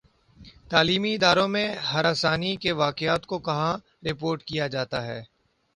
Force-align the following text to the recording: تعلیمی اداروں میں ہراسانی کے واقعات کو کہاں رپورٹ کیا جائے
تعلیمی 0.69 1.13
اداروں 1.15 1.47
میں 1.47 1.67
ہراسانی 1.93 2.55
کے 2.55 2.71
واقعات 2.75 3.25
کو 3.25 3.39
کہاں 3.39 3.73
رپورٹ 4.05 4.43
کیا 4.43 4.67
جائے 4.67 5.21